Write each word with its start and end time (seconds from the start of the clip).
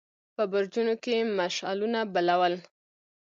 په 0.35 0.43
برجونو 0.51 0.93
کې 1.03 1.11
يې 1.17 1.29
مشعلونه 1.39 1.99
بل 2.13 2.27
ول. 2.39 2.55